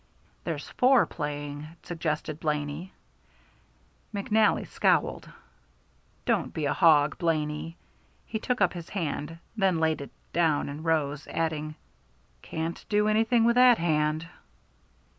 "There's 0.45 0.67
four 0.71 1.05
playing," 1.05 1.67
suggested 1.83 2.39
Blaney. 2.39 2.91
McNally 4.11 4.65
scowled. 4.65 5.29
"Don't 6.25 6.51
be 6.55 6.65
a 6.65 6.73
hog, 6.73 7.19
Blaney." 7.19 7.77
He 8.25 8.39
took 8.39 8.61
up 8.61 8.73
his 8.73 8.89
hand, 8.89 9.37
then 9.55 9.79
laid 9.79 10.01
it 10.01 10.09
down 10.33 10.69
and 10.69 10.83
rose, 10.83 11.27
adding, 11.27 11.75
"Can't 12.41 12.83
do 12.89 13.07
anything 13.07 13.43
with 13.45 13.53
that 13.57 13.77
hand." 13.77 14.27